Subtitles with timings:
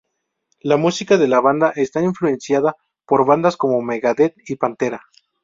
[0.63, 5.03] La música de la banda está influenciada por bandas como Megadeth y Pantera.